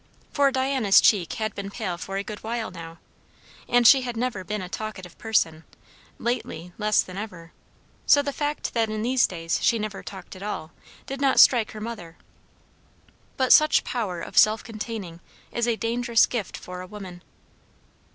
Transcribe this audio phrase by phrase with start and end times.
[0.33, 2.97] For Diana's cheek had been pale for a good while now,
[3.69, 5.63] and she had never been a talkative person,
[6.17, 7.53] lately less than ever;
[8.07, 10.71] so the fact that in these days she never talked at all
[11.05, 12.17] did not strike her mother.
[13.37, 15.19] But such power of self containing
[15.51, 17.21] is a dangerous gift for a woman.